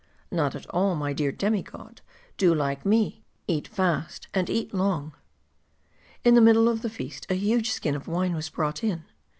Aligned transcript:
Not 0.31 0.55
at 0.55 0.65
all, 0.71 0.95
my 0.95 1.13
dear 1.13 1.31
demi 1.31 1.61
god; 1.61 2.01
do 2.35 2.55
like 2.55 2.87
me: 2.87 3.23
eat 3.47 3.67
fast 3.67 4.29
and 4.33 4.49
eat 4.49 4.73
long." 4.73 5.13
In 6.23 6.33
the 6.33 6.41
middle 6.41 6.67
of 6.67 6.81
the 6.81 6.89
feast, 6.89 7.27
a 7.29 7.35
huge 7.35 7.69
skin 7.69 7.93
of 7.95 8.07
wine 8.07 8.33
was 8.33 8.49
brought 8.49 8.83
in. 8.83 9.03